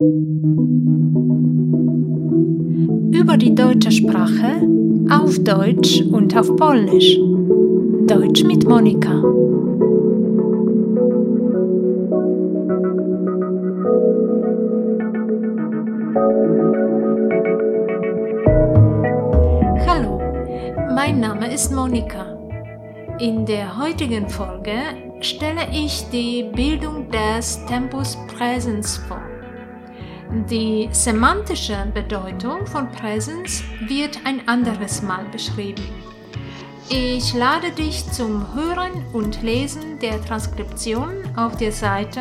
Über 0.00 0.14
die 3.36 3.52
deutsche 3.52 3.90
Sprache 3.90 4.62
auf 5.10 5.36
Deutsch 5.40 6.02
und 6.02 6.36
auf 6.36 6.54
Polnisch. 6.54 7.18
Deutsch 8.06 8.44
mit 8.44 8.62
Monika. 8.68 9.10
Hallo, 19.84 20.20
mein 20.94 21.18
Name 21.18 21.52
ist 21.52 21.72
Monika. 21.72 22.38
In 23.18 23.44
der 23.44 23.76
heutigen 23.76 24.28
Folge 24.28 24.78
stelle 25.18 25.66
ich 25.72 26.08
die 26.12 26.44
Bildung 26.54 27.10
des 27.10 27.66
Tempus 27.66 28.16
Präsens 28.28 28.98
vor. 28.98 29.37
Die 30.30 30.90
semantische 30.92 31.90
Bedeutung 31.94 32.66
von 32.66 32.92
Präsens 32.92 33.64
wird 33.86 34.20
ein 34.24 34.46
anderes 34.46 35.00
Mal 35.02 35.24
beschrieben. 35.32 35.82
Ich 36.90 37.32
lade 37.34 37.72
dich 37.72 38.08
zum 38.12 38.54
Hören 38.54 39.04
und 39.12 39.42
Lesen 39.42 39.98
der 40.00 40.22
Transkription 40.22 41.24
auf 41.36 41.56
der 41.56 41.72
Seite 41.72 42.20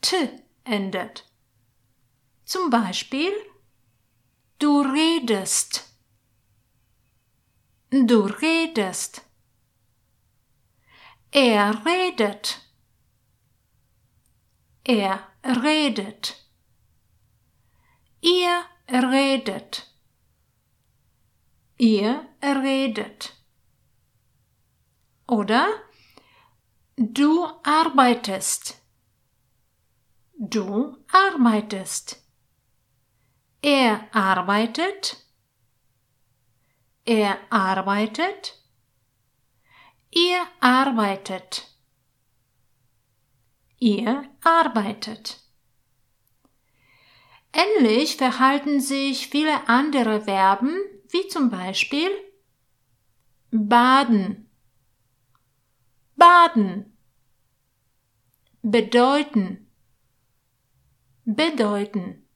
t 0.00 0.16
endet. 0.64 1.24
Zum 2.44 2.70
Beispiel 2.70 3.32
Du 4.58 4.80
redest. 4.80 5.84
Du 7.90 8.20
redest. 8.20 9.22
Er 11.30 11.84
redet. 11.84 12.65
Er 14.88 15.32
redet. 15.42 16.36
Ihr 18.20 18.64
redet. 18.88 19.92
Ihr 21.76 22.28
redet. 22.40 23.34
Oder 25.26 25.66
du 26.96 27.46
arbeitest. 27.64 28.80
Du 30.38 30.96
arbeitest. 31.10 32.22
Er 33.62 34.06
arbeitet. 34.14 35.16
Er 37.04 37.40
arbeitet. 37.50 38.54
Ihr 40.12 40.46
arbeitet. 40.60 41.75
Ihr 43.78 44.24
arbeitet. 44.42 45.42
Ähnlich 47.52 48.16
verhalten 48.16 48.80
sich 48.80 49.28
viele 49.28 49.68
andere 49.68 50.22
Verben, 50.22 50.76
wie 51.08 51.28
zum 51.28 51.50
Beispiel 51.50 52.10
baden, 53.50 54.50
baden, 56.16 56.96
bedeuten, 58.62 59.70
bedeuten, 61.24 62.26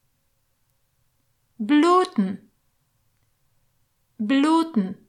bluten, 1.59 2.51
bluten, 4.17 5.07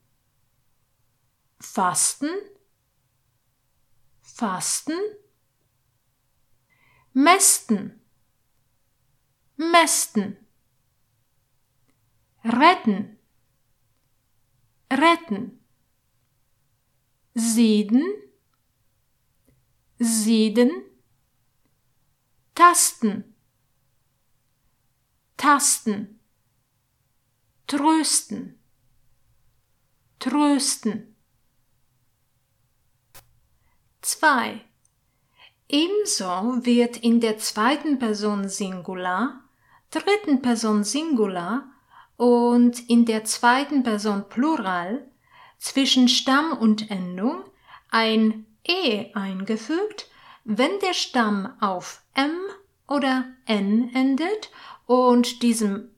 fasten, 1.60 2.30
fasten, 4.22 4.98
mästen, 7.14 8.02
mästen, 9.58 10.38
retten, 12.44 13.20
retten, 14.90 15.60
sieden, 17.36 18.04
sieden, 20.00 20.72
tasten, 22.56 23.36
tasten, 25.38 26.20
trösten, 27.68 28.60
trösten. 30.20 31.16
Zwei. 34.02 34.71
Ebenso 35.74 36.66
wird 36.66 36.98
in 36.98 37.22
der 37.22 37.38
zweiten 37.38 37.98
Person 37.98 38.50
Singular, 38.50 39.40
dritten 39.90 40.42
Person 40.42 40.84
Singular 40.84 41.64
und 42.18 42.90
in 42.90 43.06
der 43.06 43.24
zweiten 43.24 43.82
Person 43.82 44.28
Plural 44.28 45.08
zwischen 45.60 46.10
Stamm 46.10 46.52
und 46.52 46.92
Endung 46.92 47.46
ein 47.90 48.46
e 48.68 49.14
eingefügt, 49.14 50.10
wenn 50.44 50.78
der 50.80 50.94
Stamm 50.94 51.54
auf 51.62 52.02
m 52.16 52.36
oder 52.90 53.24
n 53.46 53.92
endet 53.94 54.52
und 54.88 55.42
diesem 55.42 55.90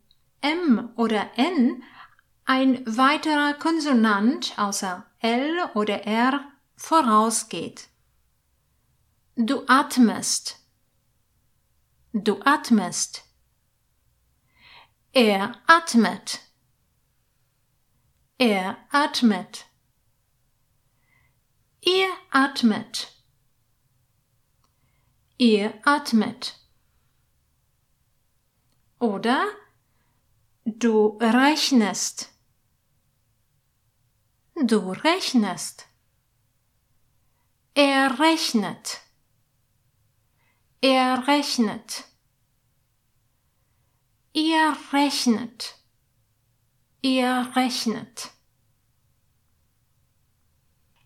m 0.42 0.92
oder 0.98 1.32
n 1.36 1.82
ein 2.46 2.84
weiterer 2.86 3.56
Konsonant 3.56 4.54
außer 4.56 5.04
l 5.20 5.52
oder 5.74 6.06
r 6.06 6.42
vorausgeht. 6.76 7.88
Du 9.36 9.66
atmest. 9.68 10.60
Du 12.14 12.40
atmest. 12.46 13.24
Er 15.12 15.56
atmet. 15.66 16.40
Er 18.38 18.78
atmet. 18.92 19.66
Ihr 21.82 22.10
atmet. 22.30 23.12
Ihr 25.40 25.74
atmet. 25.84 26.56
Oder 29.00 29.48
du 30.64 31.18
rechnest. 31.20 32.32
Du 34.56 34.92
rechnest. 34.92 35.88
Er 37.74 38.20
rechnet. 38.20 39.03
Er 40.86 41.30
rechnet. 41.30 42.04
Ihr 44.34 44.76
rechnet. 44.92 45.78
Ihr 47.02 47.54
rechnet. 47.56 48.32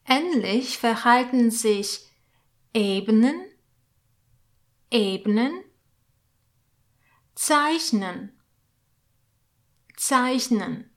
Ähnlich 0.03 0.79
verhalten 0.79 1.51
sich 1.51 2.07
Ebenen, 2.73 3.39
Ebnen, 4.89 5.63
Zeichnen, 7.35 8.35
Zeichnen. 9.95 10.89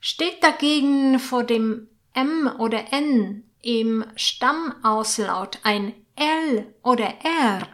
Steht 0.00 0.42
dagegen 0.42 1.18
vor 1.18 1.44
dem 1.44 1.90
M 2.14 2.50
oder 2.58 2.94
N 2.94 3.44
im 3.60 4.06
Stammauslaut 4.16 5.58
ein 5.64 5.99
L 6.16 6.74
oder 6.82 7.24
R, 7.24 7.66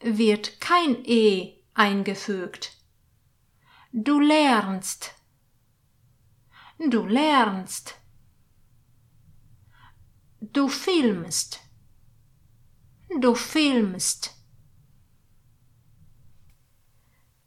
wird 0.00 0.60
kein 0.60 1.04
E 1.04 1.62
eingefügt. 1.74 2.76
Du 3.92 4.20
lernst. 4.20 5.14
Du 6.78 7.06
lernst. 7.06 7.96
Du 10.40 10.68
filmst. 10.68 11.60
Du 13.18 13.34
filmst. 13.34 14.34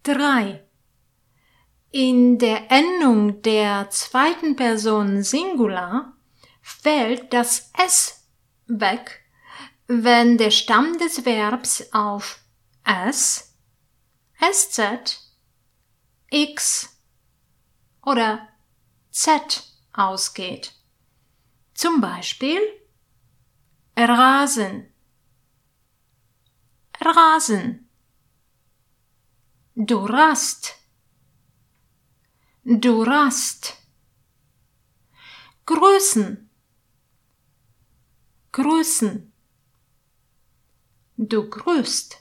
3. 0.04 0.62
In 1.92 2.38
der 2.38 2.70
Endung 2.70 3.42
der 3.42 3.90
zweiten 3.90 4.56
Person 4.56 5.24
Singular 5.24 6.18
fällt 6.62 7.32
das 7.32 7.72
S 7.78 8.28
weg, 8.68 9.23
wenn 10.02 10.38
der 10.38 10.52
Stamm 10.52 10.98
des 10.98 11.26
Verbs 11.26 11.94
auf 11.94 12.40
S, 12.84 13.56
SZ, 14.40 15.20
X 16.32 16.98
oder 18.02 18.48
Z 19.12 19.64
ausgeht. 19.94 20.74
Zum 21.74 22.02
Beispiel 22.02 22.60
Rasen. 23.96 24.92
Rasen. 27.00 27.90
Du 29.76 30.06
rast. 30.06 30.76
Du 32.64 33.04
rast. 33.04 33.76
Größen. 35.66 36.50
Größen. 38.52 39.33
Du 41.18 41.48
grüßt. 41.48 42.18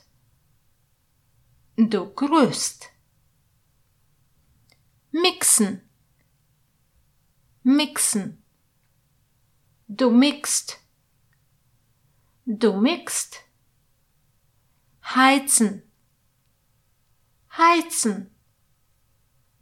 Du 1.77 2.13
grüßt. 2.13 2.89
Mixen. 5.11 5.89
Mixen. 7.63 8.43
Du 9.87 10.11
mixt. 10.11 10.79
Du 12.45 12.73
mixt. 12.73 13.39
Heizen. 15.03 15.91
Heizen. 17.57 18.35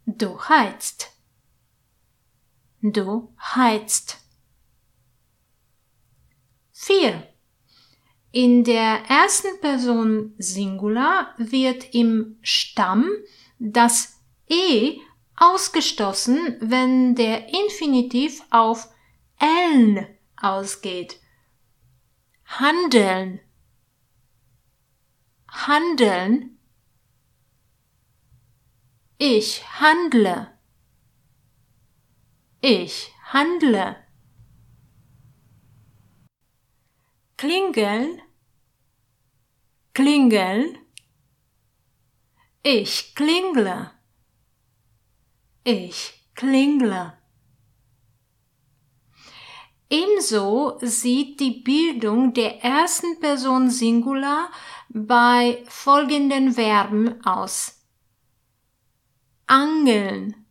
Du 0.06 0.38
heizt. 0.48 1.10
Du 2.82 3.34
heizt. 3.38 4.18
4. 6.72 7.31
In 8.32 8.64
der 8.64 9.04
ersten 9.10 9.60
Person 9.60 10.34
Singular 10.38 11.34
wird 11.36 11.94
im 11.94 12.38
Stamm 12.40 13.10
das 13.58 14.22
E 14.48 14.96
ausgestoßen, 15.36 16.56
wenn 16.60 17.14
der 17.14 17.48
Infinitiv 17.50 18.42
auf 18.50 18.88
eln 19.38 20.06
ausgeht. 20.40 21.20
Handeln. 22.46 23.40
Handeln. 25.48 26.58
Ich 29.18 29.62
handle. 29.78 30.58
Ich 32.62 33.12
handle. 33.26 34.01
Klingeln. 37.42 38.22
Klingeln. 39.94 40.78
Ich 42.62 43.16
klingle. 43.16 43.90
Ich 45.64 46.30
klingle. 46.36 47.18
Ebenso 49.90 50.78
sieht 50.82 51.40
die 51.40 51.62
Bildung 51.64 52.32
der 52.32 52.62
ersten 52.62 53.18
Person 53.18 53.70
Singular 53.70 54.48
bei 54.88 55.64
folgenden 55.66 56.52
Verben 56.52 57.26
aus. 57.26 57.84
Angeln. 59.48 60.46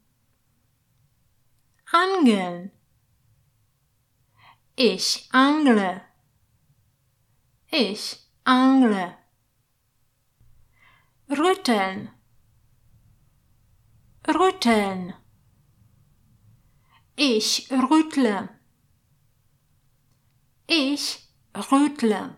Angeln. 1.89 2.73
Ich 4.75 5.29
angle. 5.31 6.10
Ich 7.73 8.19
angle. 8.43 9.17
Rütteln. 11.29 12.09
Rütteln. 14.27 15.13
Ich 17.15 17.71
rüttle. 17.71 18.49
Ich 20.67 21.29
rüttle. 21.55 22.37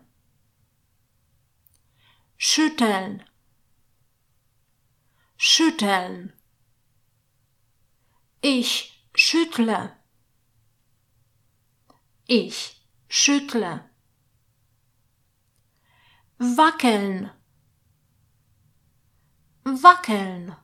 Schütteln. 2.36 3.24
Schütteln. 5.36 6.32
Ich 8.40 9.04
schüttle. 9.16 9.96
Ich 12.28 12.86
schüttle. 13.08 13.93
Wackeln. 16.38 17.30
Wackeln. 19.62 20.56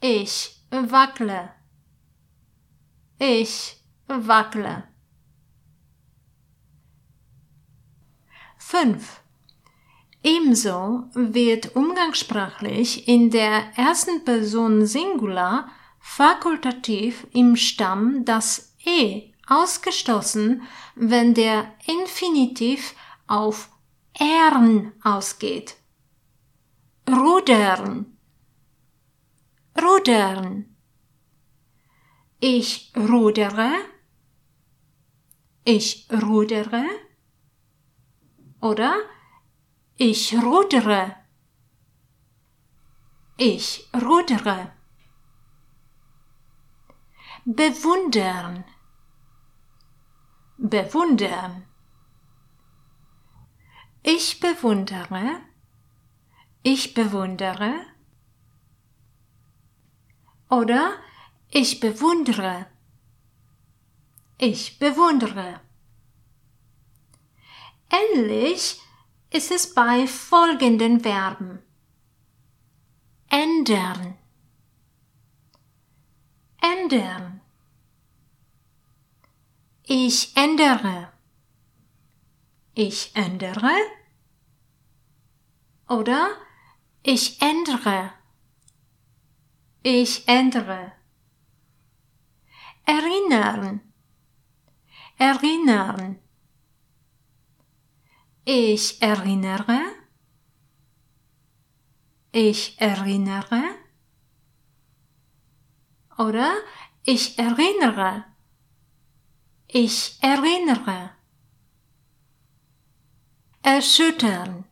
Ich 0.00 0.64
wackle. 0.70 1.50
Ich 3.18 3.82
wackle. 4.06 4.84
5. 8.58 9.20
Ebenso 10.22 11.10
wird 11.12 11.74
umgangssprachlich 11.74 13.08
in 13.08 13.30
der 13.30 13.76
ersten 13.76 14.24
Person 14.24 14.86
Singular 14.86 15.68
fakultativ 15.98 17.26
im 17.32 17.56
Stamm 17.56 18.24
das 18.24 18.76
E 18.86 19.32
ausgestoßen, 19.48 20.62
wenn 20.94 21.34
der 21.34 21.74
Infinitiv 21.86 22.94
auf 23.26 23.70
ern 24.18 24.92
ausgeht. 25.02 25.76
Rudern. 27.08 28.16
Rudern. 29.80 30.76
Ich 32.40 32.92
rudere. 32.96 33.70
Ich 35.64 36.08
rudere. 36.10 36.84
Oder 38.60 38.96
ich 39.96 40.34
rudere. 40.34 41.16
Ich 43.36 43.90
rudere. 43.94 44.72
Bewundern. 47.44 48.64
Bewundern. 50.56 51.66
Ich 54.04 54.38
bewundere. 54.38 55.40
Ich 56.62 56.94
bewundere. 56.94 57.74
Oder 60.48 60.92
ich 61.50 61.80
bewundere. 61.80 62.66
Ich 64.38 64.78
bewundere. 64.78 65.60
Ähnlich 67.90 68.80
ist 69.30 69.50
es 69.50 69.74
bei 69.74 70.06
folgenden 70.06 71.00
Verben. 71.00 71.60
Ändern. 73.28 74.18
ändern. 76.64 77.40
Ich 79.84 80.36
ändere. 80.36 81.13
Ich 82.74 83.14
ändere. 83.14 83.70
Oder 85.88 86.36
ich 87.04 87.40
ändere. 87.40 88.12
Ich 89.82 90.26
ändere. 90.26 90.92
Erinnern. 92.84 93.80
Erinnern. 95.18 96.18
Ich 98.44 99.00
erinnere. 99.00 99.80
Ich 102.32 102.80
erinnere. 102.80 103.62
Oder 106.18 106.56
ich 107.04 107.38
erinnere. 107.38 108.24
Ich 109.68 110.18
erinnere. 110.20 111.10
Erschüttern. 113.66 114.66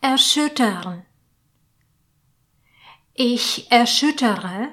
Erschüttern. 0.00 1.04
Ich 3.12 3.72
erschüttere. 3.72 4.68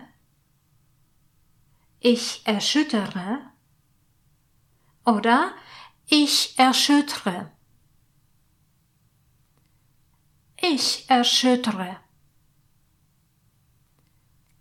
Ich 1.99 2.45
erschüttere. 2.45 3.39
Oder 5.05 5.55
ich 6.05 6.53
erschüttere. 6.59 7.51
Ich 10.61 11.09
erschüttere. 11.09 11.99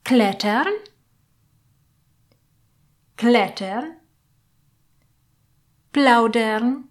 Klettern. 0.04 0.72
Klettern. 3.18 3.98
Plaudern. 5.92 6.88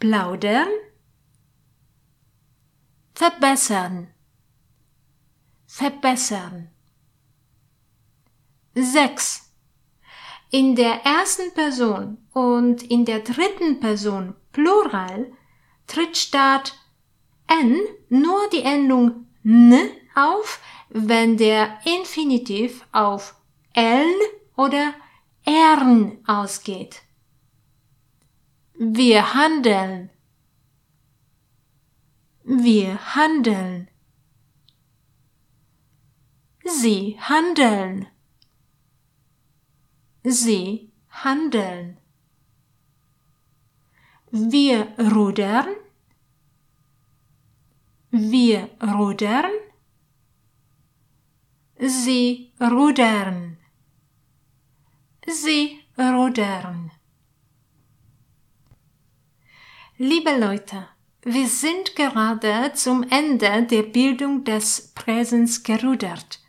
Plaudern. 0.00 0.70
Verbessern. 3.12 4.08
Verbessern. 5.66 6.70
6. 8.74 9.52
In 10.52 10.74
der 10.74 11.04
ersten 11.04 11.52
Person 11.52 12.16
und 12.32 12.82
in 12.82 13.04
der 13.04 13.18
dritten 13.18 13.80
Person 13.80 14.34
Plural 14.52 15.30
tritt 15.86 16.16
statt 16.16 16.78
n 17.46 17.78
nur 18.08 18.48
die 18.54 18.62
Endung 18.62 19.26
n 19.44 19.74
auf, 20.14 20.62
wenn 20.88 21.36
der 21.36 21.78
Infinitiv 21.84 22.86
auf 22.92 23.34
l 23.74 24.06
oder 24.56 24.94
ern 25.44 26.24
ausgeht. 26.26 27.02
Wir 28.82 29.34
handeln. 29.34 30.08
Wir 32.44 33.14
handeln. 33.14 33.90
Sie 36.64 37.18
handeln. 37.20 38.06
Sie 40.24 40.90
handeln. 41.10 41.98
Wir 44.30 44.94
rudern. 44.98 45.76
Wir 48.10 48.70
rudern. 48.82 49.52
Sie 51.76 52.54
rudern. 52.58 53.58
Sie 55.26 55.80
rudern. 55.98 56.90
Liebe 60.02 60.30
Leute, 60.30 60.86
wir 61.24 61.46
sind 61.46 61.94
gerade 61.94 62.72
zum 62.72 63.04
Ende 63.10 63.66
der 63.70 63.82
Bildung 63.82 64.44
des 64.44 64.92
Präsens 64.94 65.62
gerudert. 65.62 66.40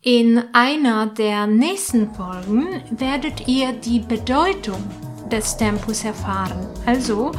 In 0.00 0.40
einer 0.52 1.06
der 1.06 1.48
nächsten 1.48 2.14
Folgen 2.14 2.68
werdet 2.90 3.48
ihr 3.48 3.72
die 3.72 3.98
Bedeutung 3.98 4.80
des 5.28 5.56
Tempus 5.56 6.04
erfahren. 6.04 6.68
Also, 6.86 7.32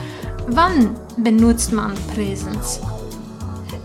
wann 0.48 1.00
benutzt 1.16 1.72
man 1.72 1.96
Präsens? 2.14 2.82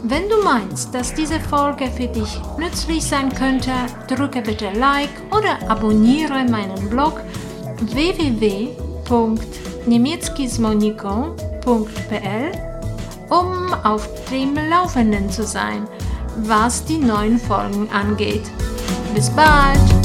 Wenn 0.02 0.28
du 0.28 0.42
meinst, 0.42 0.92
dass 0.92 1.14
diese 1.14 1.38
Folge 1.38 1.86
für 1.86 2.08
dich 2.08 2.36
nützlich 2.58 3.04
sein 3.04 3.32
könnte, 3.32 3.70
drücke 4.08 4.42
bitte 4.42 4.72
Like 4.72 5.22
oder 5.30 5.70
abonniere 5.70 6.44
meinen 6.48 6.90
Blog 6.90 7.20
www.niemieckismoniko.pl, 9.86 12.52
um 13.30 13.72
auf 13.84 14.08
dem 14.30 14.54
Laufenden 14.54 15.30
zu 15.30 15.44
sein, 15.44 15.86
was 16.36 16.84
die 16.84 16.98
neuen 16.98 17.38
Folgen 17.38 17.88
angeht. 17.90 18.44
Bis 19.14 19.30
bald! 19.30 20.03